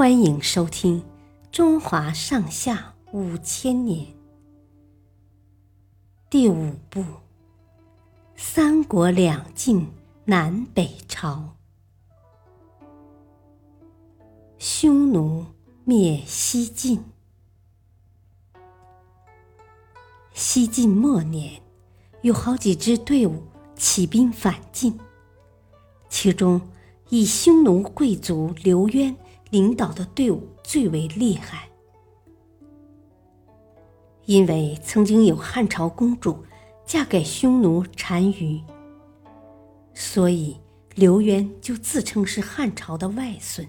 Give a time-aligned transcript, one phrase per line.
[0.00, 1.02] 欢迎收听
[1.52, 4.06] 《中华上下五千年》
[6.30, 7.00] 第五部
[8.34, 9.86] 《三国两晋
[10.24, 11.54] 南北朝》，
[14.58, 15.44] 匈奴
[15.84, 17.04] 灭西晋。
[20.32, 21.60] 西晋末年，
[22.22, 23.42] 有好几支队伍
[23.76, 24.98] 起兵反晋，
[26.08, 26.58] 其中
[27.10, 29.14] 以匈奴贵族刘渊。
[29.50, 31.68] 领导的队伍最为厉害，
[34.24, 36.44] 因为曾经有汉朝公主
[36.86, 38.62] 嫁给匈奴单于，
[39.92, 40.56] 所以
[40.94, 43.66] 刘渊就自称是汉朝的外孙。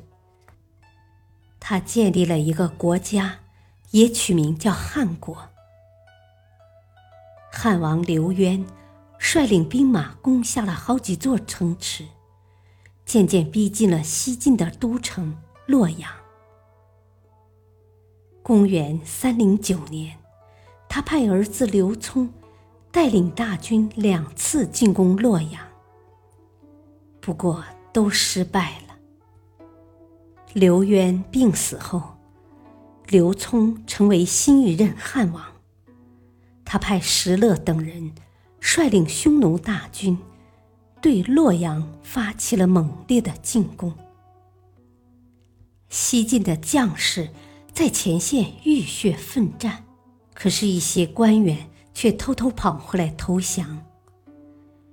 [1.59, 3.39] 他建立了一个国家，
[3.89, 5.49] 也取名叫汉国。
[7.51, 8.65] 汉王刘渊
[9.17, 12.05] 率领兵马攻下了好几座城池，
[13.05, 15.37] 渐渐逼近了西晋的都城。
[15.71, 16.11] 洛阳。
[18.43, 20.17] 公元三零九年，
[20.89, 22.29] 他派儿子刘聪
[22.91, 25.65] 带领大军两次进攻洛阳，
[27.21, 28.95] 不过都失败了。
[30.51, 32.17] 刘渊病死后，
[33.07, 35.41] 刘聪成为新一任汉王。
[36.65, 38.11] 他派石勒等人
[38.59, 40.17] 率领匈奴大军，
[41.01, 43.93] 对洛阳发起了猛烈的进攻。
[45.91, 47.29] 西晋的将士
[47.73, 49.83] 在前线浴血奋战，
[50.33, 53.85] 可是，一些官员却偷偷跑回来投降。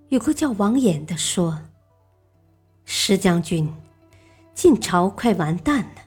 [0.09, 1.61] 有个叫王衍的说
[2.85, 3.73] ：“石将军，
[4.55, 6.03] 晋朝快完蛋了，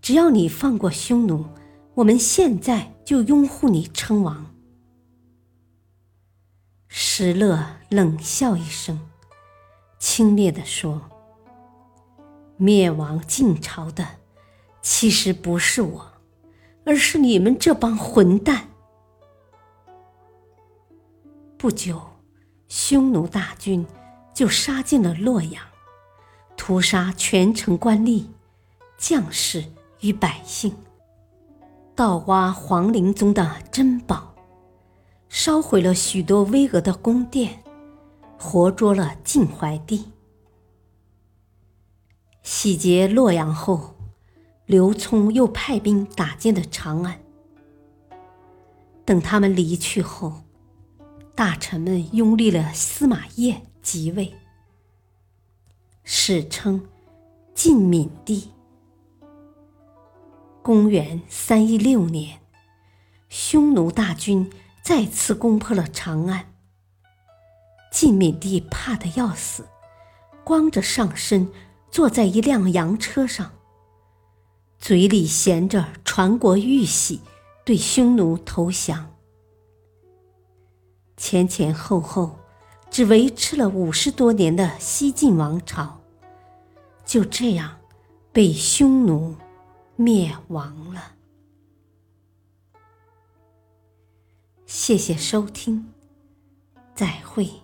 [0.00, 1.46] 只要你放过匈奴，
[1.94, 4.54] 我们现在就拥护你称王。”
[6.86, 9.00] 石勒冷笑一声，
[9.98, 11.10] 轻蔑地说。
[12.64, 14.08] 灭亡晋朝的，
[14.80, 16.12] 其实不是我，
[16.86, 18.70] 而是你们这帮混蛋。
[21.58, 22.00] 不久，
[22.66, 23.84] 匈奴大军
[24.32, 25.62] 就杀进了洛阳，
[26.56, 28.24] 屠杀全城官吏、
[28.96, 29.62] 将士
[30.00, 30.74] 与百姓，
[31.94, 34.34] 盗挖皇陵中的珍宝，
[35.28, 37.62] 烧毁了许多巍峨的宫殿，
[38.38, 40.13] 活捉了晋怀帝。
[42.44, 43.94] 洗劫洛阳后，
[44.66, 47.18] 刘聪又派兵打进了长安。
[49.06, 50.44] 等他们离去后，
[51.34, 54.34] 大臣们拥立了司马晏即位，
[56.02, 56.86] 史称
[57.54, 58.50] 晋闵帝。
[60.60, 62.40] 公元三一六年，
[63.30, 66.52] 匈奴大军再次攻破了长安。
[67.90, 69.66] 晋闵帝怕得要死，
[70.44, 71.50] 光着上身。
[71.94, 73.52] 坐在一辆洋车上，
[74.80, 77.20] 嘴里衔着传国玉玺，
[77.64, 79.14] 对匈奴投降。
[81.16, 82.36] 前前后后，
[82.90, 86.00] 只维持了五十多年的西晋王朝，
[87.04, 87.78] 就这样
[88.32, 89.36] 被匈奴
[89.94, 91.12] 灭亡了。
[94.66, 95.92] 谢谢收听，
[96.92, 97.63] 再会。